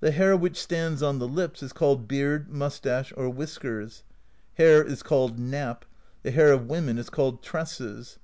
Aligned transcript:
The 0.00 0.10
hair 0.10 0.36
which 0.36 0.60
stands 0.60 1.02
on 1.02 1.18
the 1.18 1.26
lips 1.26 1.62
is 1.62 1.72
called 1.72 2.06
Beard, 2.06 2.50
Moustache, 2.50 3.10
or 3.16 3.30
Whiskers. 3.30 4.02
Hair 4.56 4.84
is 4.84 5.02
called 5.02 5.38
Nap; 5.38 5.86
the 6.22 6.30
hair 6.30 6.52
of 6.52 6.66
women 6.66 6.98
is 6.98 7.08
called 7.08 7.42
Tresses. 7.42 8.18